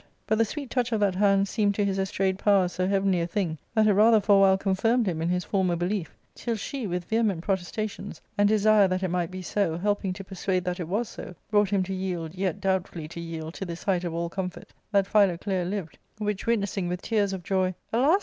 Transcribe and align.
But 0.25 0.39
the 0.39 0.45
sweet 0.45 0.71
touch 0.71 0.91
of 0.91 0.99
that 1.01 1.13
hand 1.13 1.47
seemed 1.47 1.75
to 1.75 1.85
his 1.85 1.99
estrayed 1.99 2.39
powers 2.39 2.71
so 2.71 2.87
heavenly 2.87 3.21
a 3.21 3.27
thing 3.27 3.59
that 3.75 3.85
it 3.85 3.93
rather 3.93 4.19
for 4.19 4.37
a 4.37 4.39
while 4.39 4.57
con 4.57 4.73
firmed 4.73 5.05
him 5.07 5.21
in 5.21 5.29
his 5.29 5.43
former 5.43 5.75
belief; 5.75 6.11
till 6.33 6.55
she, 6.55 6.87
with 6.87 7.05
vehement 7.05 7.41
protestations, 7.43 8.19
and 8.35 8.49
desire 8.49 8.87
that 8.87 9.03
it 9.03 9.09
might 9.09 9.29
be 9.29 9.43
so, 9.43 9.77
helping 9.77 10.11
to 10.13 10.23
persuade 10.23 10.63
that 10.63 10.79
it 10.79 10.87
was 10.87 11.07
so, 11.07 11.35
brought 11.51 11.69
him 11.69 11.83
to 11.83 11.93
yield, 11.93 12.33
yet 12.33 12.59
doubtfully 12.59 13.07
to 13.09 13.19
yield 13.19 13.53
to 13.53 13.63
this 13.63 13.83
height 13.83 14.03
of 14.03 14.11
all 14.11 14.27
comfort, 14.27 14.73
that 14.91 15.05
Philoclea 15.05 15.65
lived; 15.65 15.99
which 16.17 16.47
witnessing 16.47 16.87
with 16.87 17.03
tears 17.03 17.31
of 17.31 17.43
joy, 17.43 17.75
"Alas 17.93 18.19